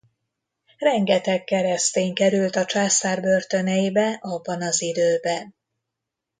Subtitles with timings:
[0.77, 5.55] Rengeteg keresztény került a császár börtöneibe abban az időben.